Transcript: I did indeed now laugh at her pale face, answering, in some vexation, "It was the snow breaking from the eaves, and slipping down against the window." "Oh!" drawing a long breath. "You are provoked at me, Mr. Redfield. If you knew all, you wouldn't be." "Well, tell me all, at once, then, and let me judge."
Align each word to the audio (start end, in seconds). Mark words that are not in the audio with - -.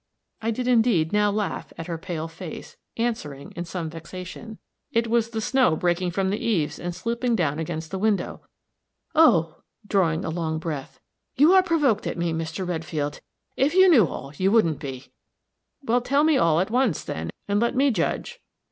I 0.41 0.49
did 0.49 0.67
indeed 0.67 1.13
now 1.13 1.29
laugh 1.29 1.71
at 1.77 1.85
her 1.85 1.99
pale 1.99 2.27
face, 2.27 2.75
answering, 2.97 3.51
in 3.51 3.65
some 3.65 3.87
vexation, 3.87 4.57
"It 4.91 5.05
was 5.05 5.29
the 5.29 5.41
snow 5.41 5.75
breaking 5.75 6.09
from 6.09 6.31
the 6.31 6.43
eaves, 6.43 6.79
and 6.79 6.95
slipping 6.95 7.35
down 7.35 7.59
against 7.59 7.91
the 7.91 7.99
window." 7.99 8.41
"Oh!" 9.13 9.57
drawing 9.85 10.25
a 10.25 10.31
long 10.31 10.57
breath. 10.57 10.99
"You 11.35 11.53
are 11.53 11.61
provoked 11.61 12.07
at 12.07 12.17
me, 12.17 12.33
Mr. 12.33 12.67
Redfield. 12.67 13.19
If 13.55 13.75
you 13.75 13.87
knew 13.89 14.07
all, 14.07 14.33
you 14.35 14.49
wouldn't 14.51 14.79
be." 14.79 15.11
"Well, 15.83 16.01
tell 16.01 16.23
me 16.23 16.35
all, 16.35 16.59
at 16.59 16.71
once, 16.71 17.03
then, 17.03 17.29
and 17.47 17.59
let 17.59 17.75
me 17.75 17.91
judge." 17.91 18.39